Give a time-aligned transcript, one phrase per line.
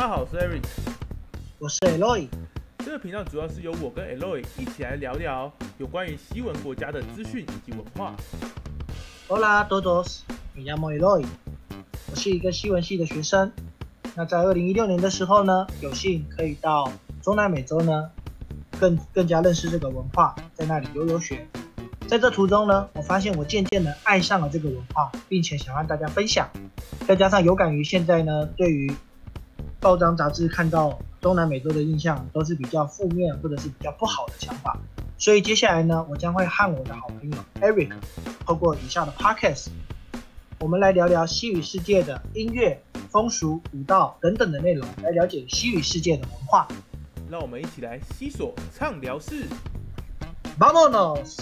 [0.00, 0.62] 好，我是 Eric，
[1.58, 2.26] 我是 Eloy。
[2.78, 8.14] 这个频道主要是由我跟 Eloy 一起来聊聊有关于西文国家的资讯以及文化。
[9.28, 10.20] Hola todos,
[10.54, 11.26] me llamo Eloy。
[12.10, 13.52] 我是一个西文系的学生。
[14.14, 16.90] 那在二零一六年的时候呢，有幸可以到
[17.20, 18.10] 中南美洲呢，
[18.80, 21.46] 更更加认识这个文化，在那里游游学。
[22.08, 26.48] 在这途中呢，我发现我渐渐的爱上了这个文化，并且想让大家分享。
[27.06, 28.90] 再加上有感于现在呢，对于
[29.80, 34.78] 报章杂志看到东南美洲的印象都是比较负面或者是比较不好的想法，
[35.16, 37.90] 所以接下来呢，我将会和我的好朋友 Eric
[38.44, 39.68] 透过以下的 Podcast，
[40.58, 46.68] 我们来聊聊西语世界的音乐、风俗、舞蹈等等的内容，来了解西语世界的文化。
[47.30, 49.46] 让我们一起来西索畅聊室。
[50.58, 51.38] Vamonos！